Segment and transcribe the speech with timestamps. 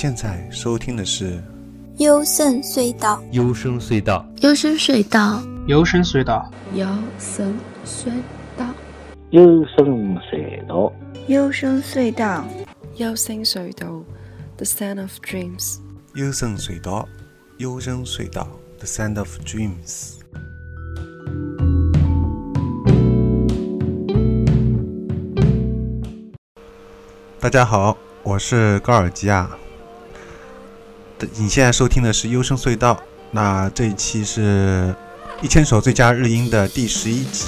[0.00, 1.42] 现在收听的是
[1.96, 6.52] 幽深隧道，幽深隧道，幽深隧道，幽深隧道，
[9.30, 10.92] 幽深隧道，
[11.26, 12.44] 幽深隧道，幽深隧道，
[12.94, 14.04] 幽深隧道
[14.56, 15.78] ，The Sound of Dreams。
[16.14, 17.08] 幽深隧道，
[17.56, 18.46] 幽深隧道
[18.78, 20.20] ，The Sound of Dreams。
[27.40, 29.50] 大家好，我是高尔基亚。
[31.36, 33.00] 你现在收听的是优声隧道，
[33.30, 34.94] 那这一期是
[35.42, 37.46] 一千首最佳日音的第十一集，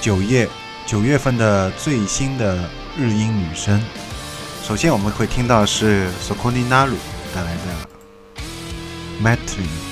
[0.00, 0.48] 九月
[0.86, 2.56] 九月份的最新的
[2.98, 3.82] 日音女声。
[4.62, 6.96] 首先我们会听到是 Sokoni Naru
[7.34, 8.42] 带来的
[9.22, 9.87] Matri。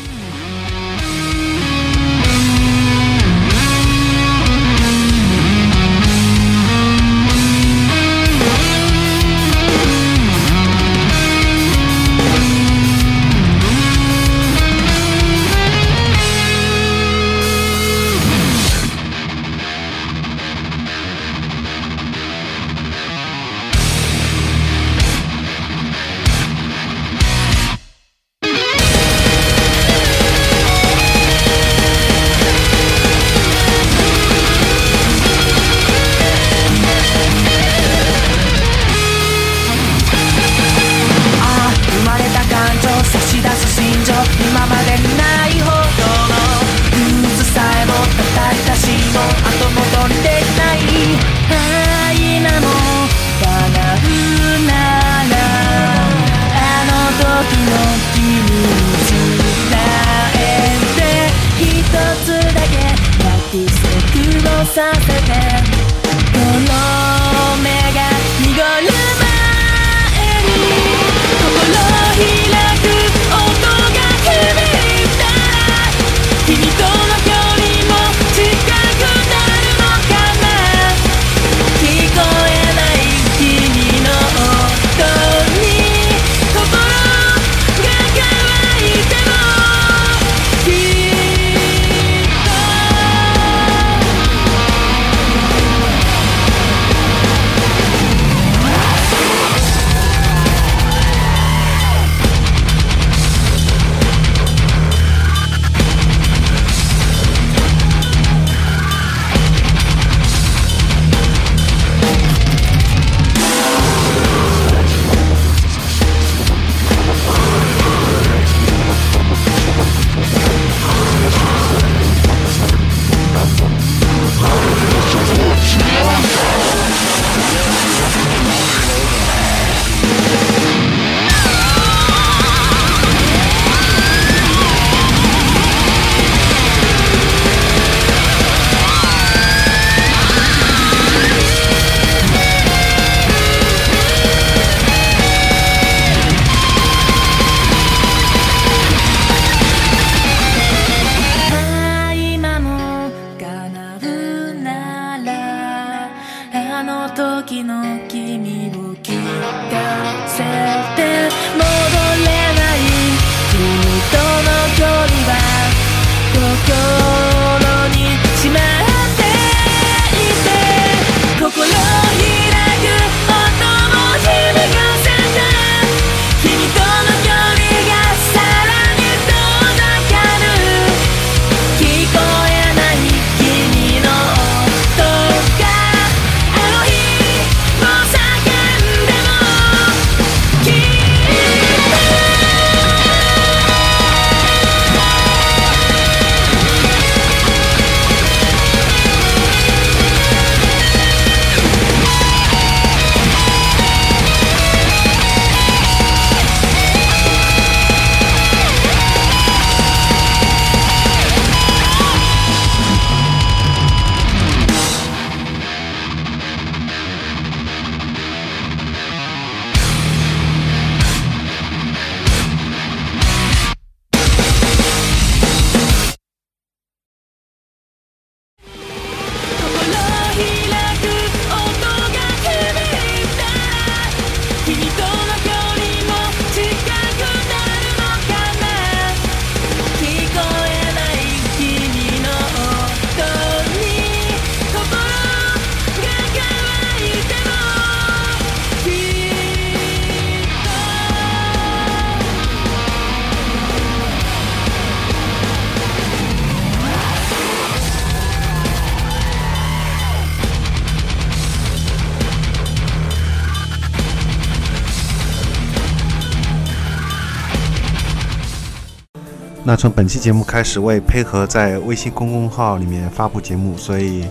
[269.77, 274.27] 从本期节目开始，为配合在微信公众号里面发布节目，所以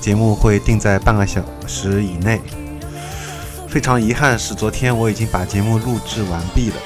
[0.00, 2.40] 节目会定在半个小时以内。
[3.68, 6.76] 非常遗憾是，昨天我已经把节目录制完毕了，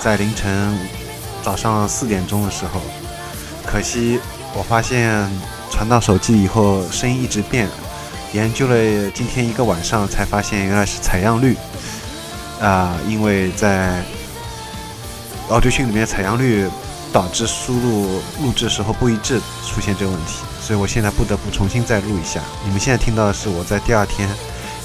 [0.00, 0.76] 在凌晨
[1.40, 2.80] 早上四点钟的时候，
[3.64, 4.18] 可惜
[4.54, 5.30] 我发现
[5.70, 7.68] 传到手机以后声音一直变，
[8.32, 11.56] 研究了今天一个晚上才发现原来是采样率
[12.60, 14.02] 啊，因为在。
[15.48, 16.66] 奥迪讯里面采样率
[17.12, 22.40] 导致输入录制时候不一致，出现这个问题，所以我现在不得不重新再录一下。
[22.64, 24.28] 你们现在听到的是我在第二天，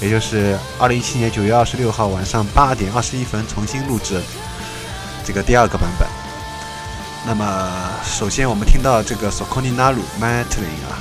[0.00, 4.20] 也就是二零一七年九月二十六号晚上八点二十一分重新录制
[5.24, 6.06] 这个第二个版本。
[7.26, 7.70] 那么，
[8.04, 11.00] 首先我们听到这个 Sokoni Naru Matlin 啊，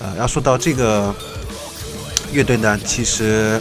[0.00, 1.14] 呃，要说到这个
[2.32, 3.60] 乐队呢，其实。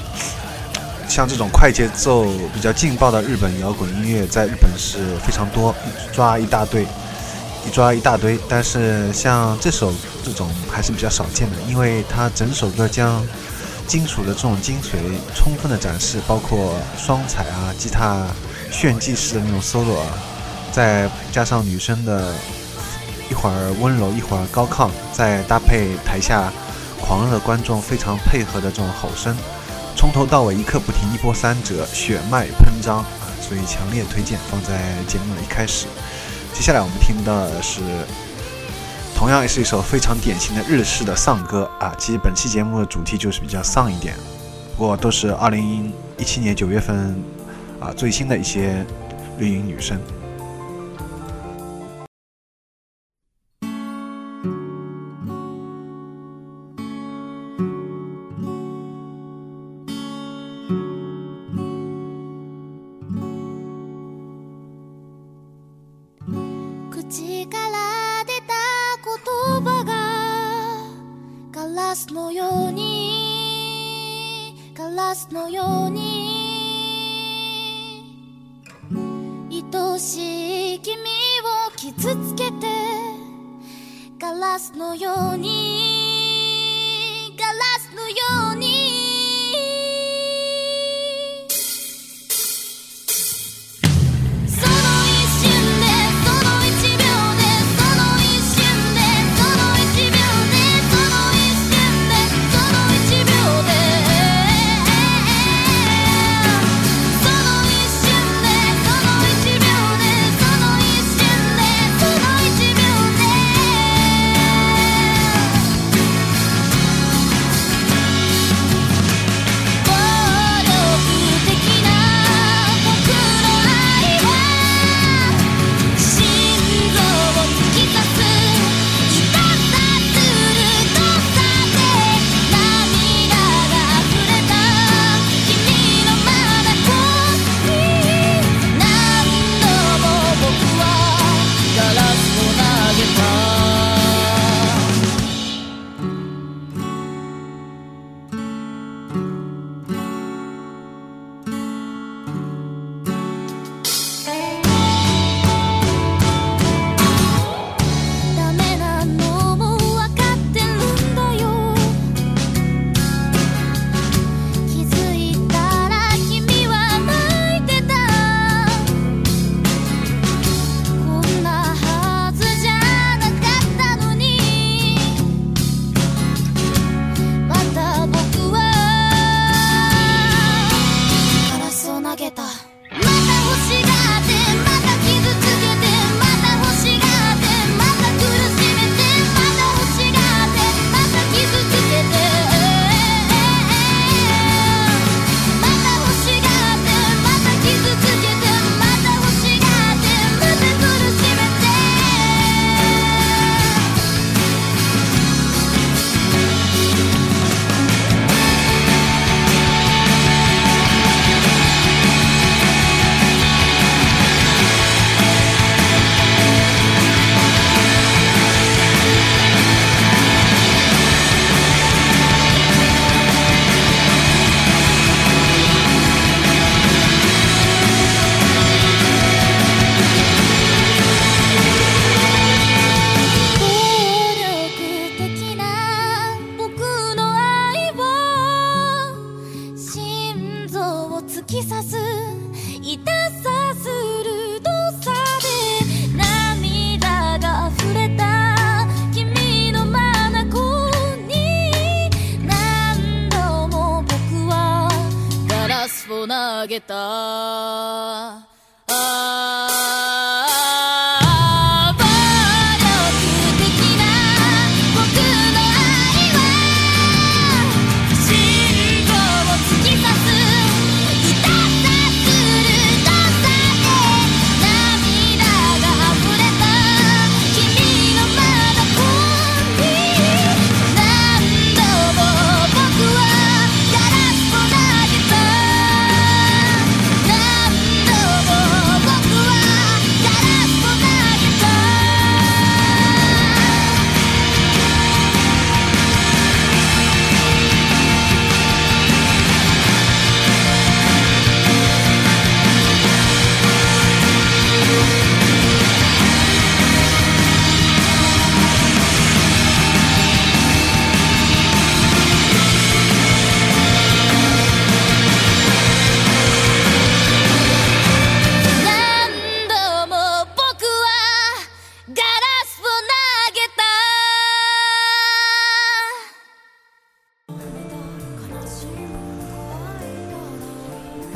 [1.07, 5.74] 像这种快节奏、比较劲爆的日本摇滚音乐，在日本是非常多，
[6.12, 6.83] 一抓一大堆，
[7.65, 8.38] 一抓一大堆。
[8.48, 9.94] 但是像这首
[10.24, 13.25] 这种还是比较少见的，因为它整首歌将
[13.88, 14.98] 金属的这种精髓
[15.33, 18.27] 充分的展示，包括双踩啊、吉他
[18.69, 20.07] 炫技式的那种 solo 啊，
[20.71, 22.33] 再加上女生的
[23.30, 26.51] 一会儿温柔一会儿高亢，再搭配台下
[27.01, 29.36] 狂热观众非常配合的这种吼声。
[29.97, 33.25] 从头到尾一刻不停，一波三折，血脉喷张啊！
[33.41, 35.88] 所以强烈推荐放在节目的一开始。
[36.53, 37.81] 接下来我们听的是，
[39.15, 41.95] 同样也是一首非常典型的日式的丧歌啊。
[41.97, 44.15] 其实本期节目的主题就是比较丧一点，
[44.77, 47.19] 不过都是二零一七年九月份
[47.79, 48.85] 啊最新的一些
[49.39, 50.00] 绿营女生。
[67.09, 68.54] 口から出た
[69.01, 69.94] 言葉が
[71.54, 76.36] ガラスのようにガラスのように。
[79.74, 82.68] 愛しい君を傷つけて
[84.19, 88.15] ガラスのようにガラスのよ
[88.53, 88.66] うに。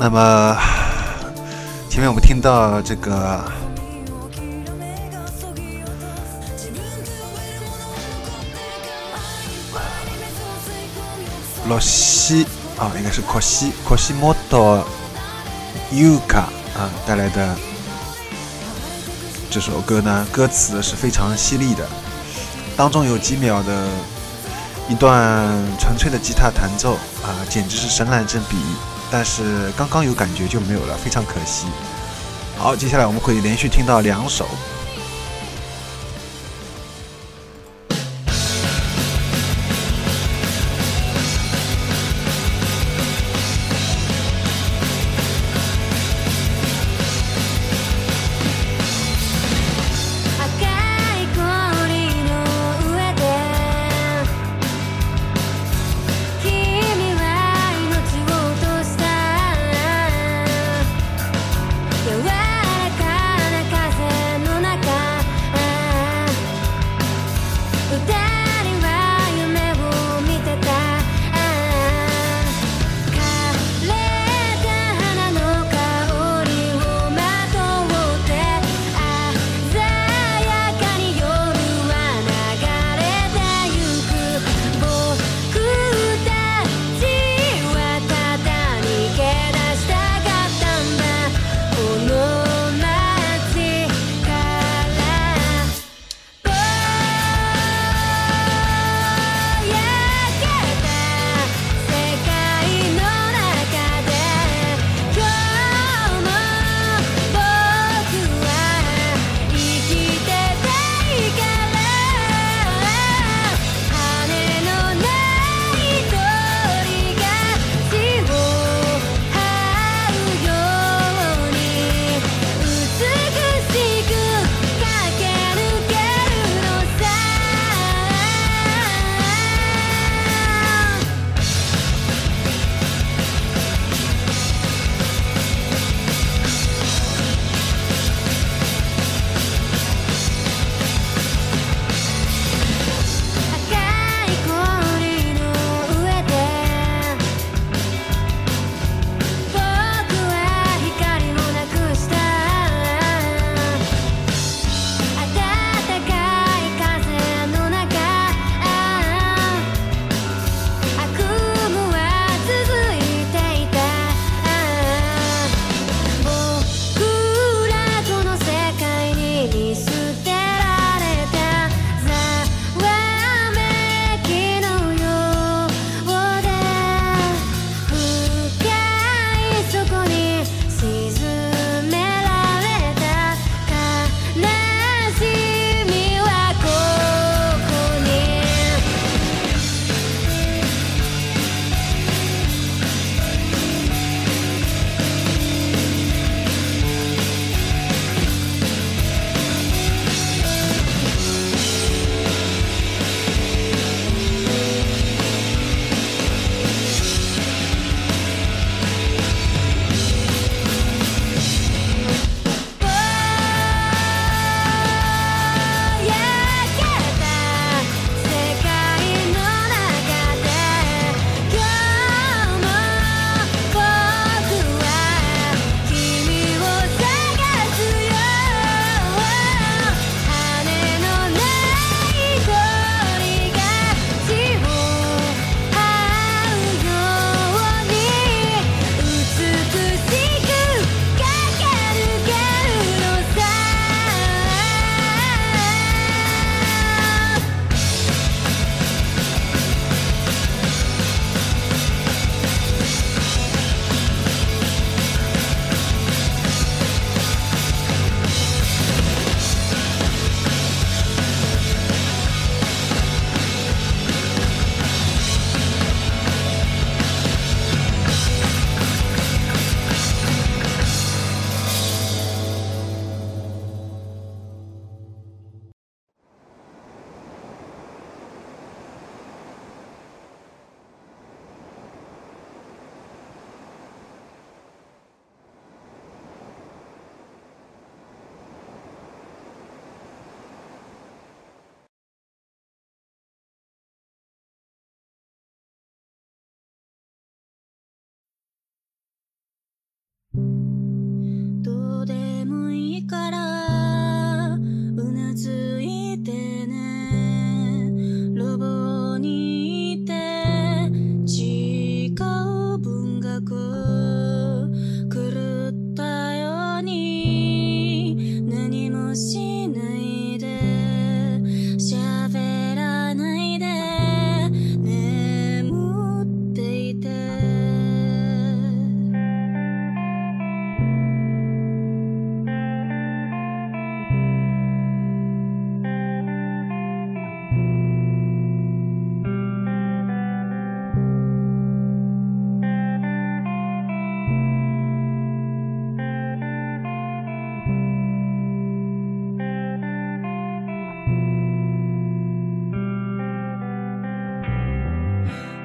[0.04, 0.58] 那么
[1.88, 3.40] 前面我们听到这个
[11.68, 12.44] 罗西
[12.76, 14.82] 啊，应该是 Koshi kosimoto
[15.92, 17.54] Yuka 啊带来的
[19.52, 21.86] 这首歌呢，歌词是非常犀利的，
[22.76, 23.86] 当中有几秒的
[24.88, 28.56] 一段纯粹的吉他弹奏啊，简直是神来之笔。
[29.12, 31.66] 但是刚刚有感觉就没有了，非常可惜。
[32.56, 34.48] 好，接下来我们可以连续听到两首。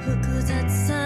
[0.07, 0.96] 複雑さ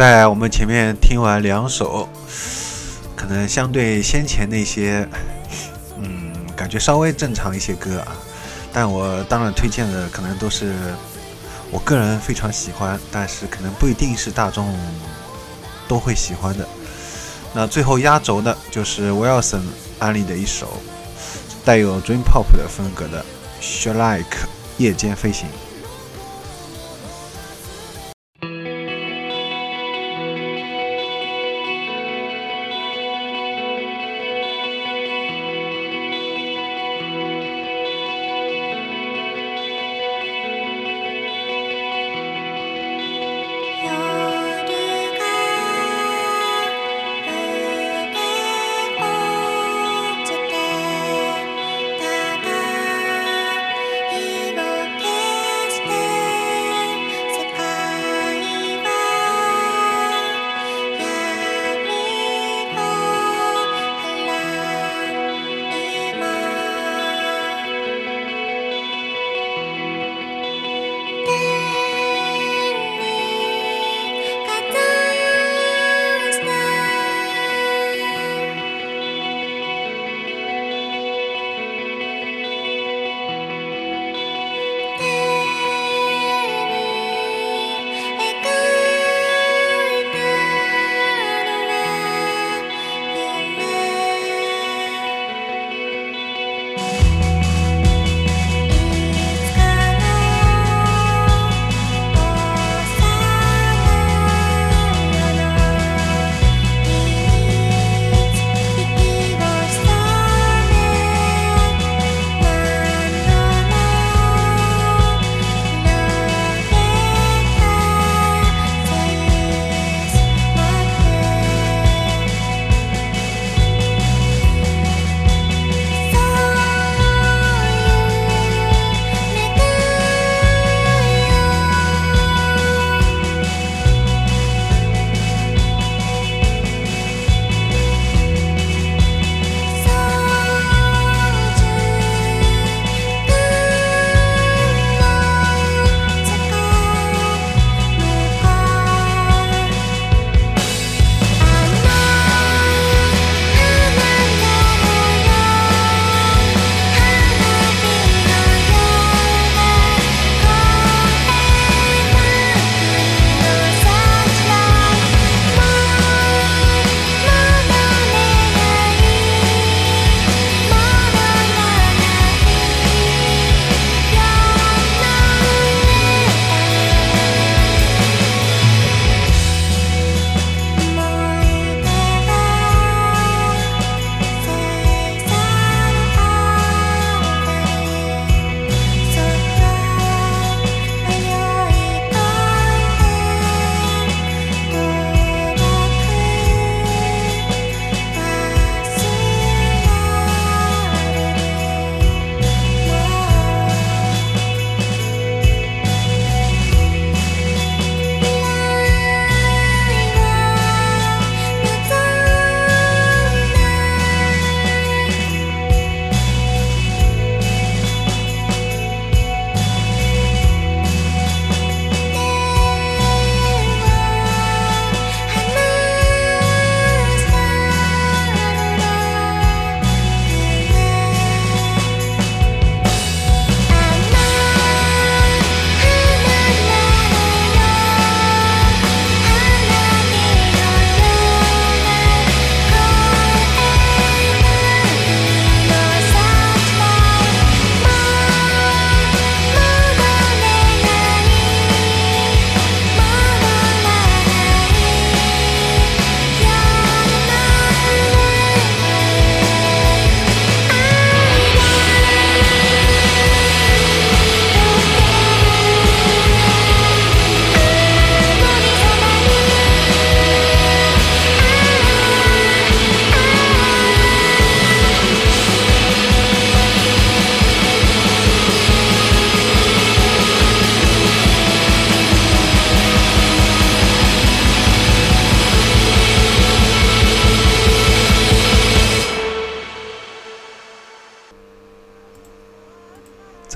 [0.00, 2.08] 在我们前面听完两首，
[3.14, 5.06] 可能相对先前那些，
[5.98, 8.16] 嗯，感觉稍微正常一些歌啊，
[8.72, 10.72] 但我当然推荐的可能都是
[11.70, 14.74] 我个人非常喜欢，但是可能不一定是大众
[15.86, 16.66] 都会喜欢的。
[17.52, 19.64] 那最后压轴的就是 Wilson
[19.98, 20.66] 安利的一首
[21.62, 23.22] 带有 Dream Pop 的风格的
[23.60, 25.46] 《She Like 夜间飞行》。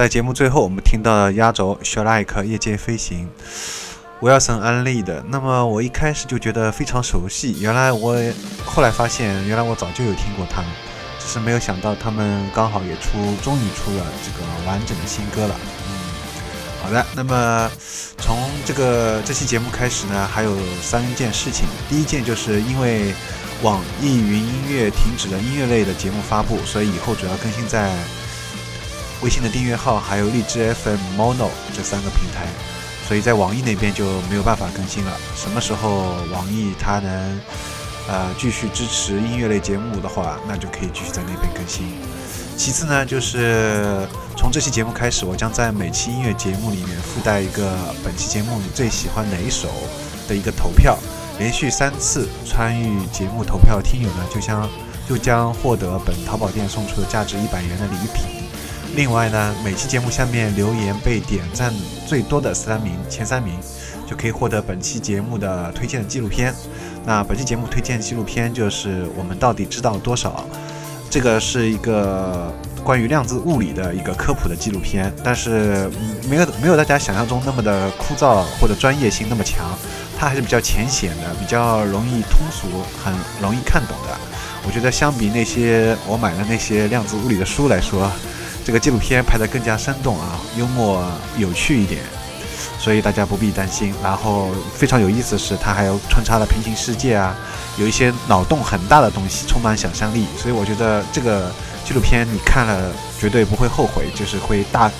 [0.05, 3.27] 在节目最后，我们听到的压轴《Shall Like 夜间飞行》，
[4.21, 5.25] 威尔森安利的。
[5.31, 8.15] 那么我一开始就觉得非常熟悉，原来我
[8.67, 10.71] 后来发现，原来我早就有听过他们，
[11.19, 15.57] 只是没有想到他们刚好也出，终于出了这个完整的新歌了。
[15.89, 15.97] 嗯，
[16.83, 17.07] 好的。
[17.17, 17.71] 那么
[18.19, 18.37] 从
[18.67, 21.65] 这个这期节目开始呢，还有三件事情。
[21.89, 23.15] 第一件就是因为
[23.63, 27.91] 网易云音乐停止了音乐类的节目发布，所以以后主要更新在。
[29.25, 32.47] 微信的订阅号还有荔枝 FM、Mono 这三个平台，
[33.09, 35.17] 所以在网易那边就没有办法更新了。
[35.35, 37.41] 什么时候网易它能
[38.07, 41.87] 呃继续支持音乐类节目的话，那就可以继续在那边更新。
[42.55, 44.07] 其次呢，就是
[44.37, 49.71] 从这期节目开始，我将在每期音乐节目里面附带一个本期节目你最喜欢哪一首
[50.29, 50.99] 的一个投票，
[51.39, 54.69] 连续三次参与节目投票听友呢，就将
[55.09, 58.44] 就将获得本淘宝店送出的价值一百元的礼品。
[58.97, 61.75] 另外呢，每期节目下面留言被点赞
[62.07, 63.59] 最多的三名前三名，
[64.07, 66.55] 就可以获得本期节目的推荐的纪录片。
[67.05, 70.47] 那本期节目推荐纪录片就是我们到底知道多少？
[71.11, 72.55] 这个是一个
[72.85, 75.91] 关于量子物理的一个科普的纪录片，但是
[76.29, 79.77] 没有没有大家想象中那么的枯燥或者专业性那么强，
[80.17, 82.69] 它还是比较浅显的，比较容易通俗，
[83.05, 84.17] 很容易看懂的。
[84.65, 88.09] 我觉得相比那些我买的那些量子物理的书来说。
[88.65, 91.05] 这个纪录片拍得更加生动啊，幽默
[91.37, 92.01] 有趣一点，
[92.79, 93.95] 所以大家不必担心。
[94.03, 97.37] 然后非常有意思的是，它还有穿插了平行世界啊，
[97.77, 100.27] 有一些脑洞很大的东西，充满想象力。
[100.39, 101.53] 所以我觉得这个
[101.85, 104.91] 纪录片你看了绝对不会后悔，就是会大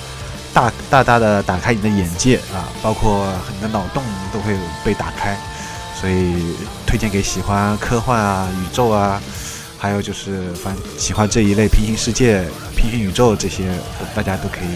[0.53, 5.35] 大大大的打开你的眼界啊，包括很多脑洞都会被打开。
[5.99, 9.19] 所以推荐给喜欢科幻啊、宇宙啊。
[9.85, 12.43] 还有就是，反喜欢这一类平行世界、
[12.75, 13.71] 平行宇宙这些，
[14.15, 14.67] 大家都可以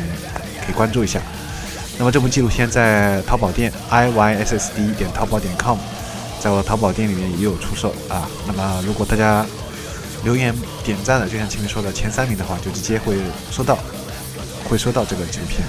[0.63, 1.19] 可以关注一下。
[1.97, 5.79] 那么这部纪录片在淘宝店 i y s s d 点淘宝点 com，
[6.39, 8.29] 在我淘宝店里面也有出售啊。
[8.45, 9.43] 那么如果大家
[10.23, 13.17] 留言点赞的，就像前面说的前三名的话，就直接会
[13.49, 13.79] 收到，
[14.69, 15.67] 会收到这个纪录片。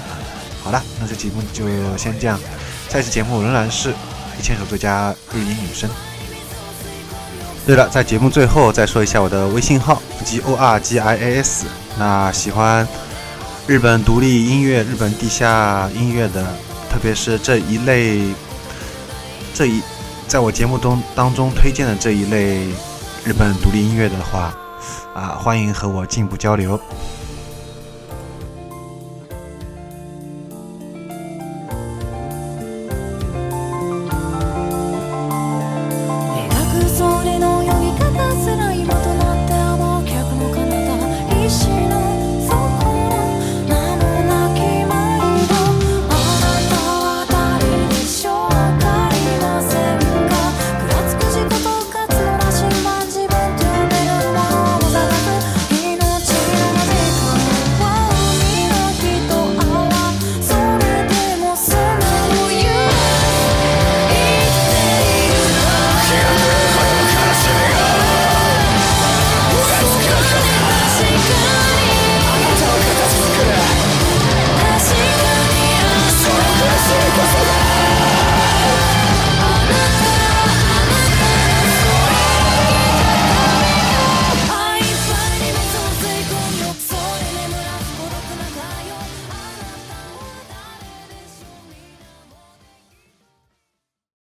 [0.61, 1.65] 好了，那这节目就
[1.97, 2.39] 先这样。
[2.89, 3.89] 下一期节目仍然是
[4.39, 5.89] 一千首最佳日音女声。
[7.63, 11.65] 对了，在节目最后再说一下我的微信号 g o r g i a s。
[11.97, 12.87] 那喜欢
[13.67, 16.43] 日本独立音乐、日本地下音乐的，
[16.89, 18.33] 特别是这一类
[19.53, 19.81] 这一
[20.27, 22.65] 在我节目中当中推荐的这一类
[23.23, 24.53] 日本独立音乐的话，
[25.13, 26.79] 啊，欢迎和我进一步交流。